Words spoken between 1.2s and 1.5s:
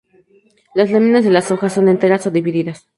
de